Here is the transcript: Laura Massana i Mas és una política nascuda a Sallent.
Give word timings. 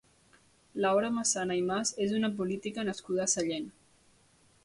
Laura 0.85 1.11
Massana 1.17 1.57
i 1.59 1.61
Mas 1.67 1.91
és 2.07 2.15
una 2.21 2.31
política 2.41 2.87
nascuda 2.89 3.25
a 3.27 3.31
Sallent. 3.35 3.71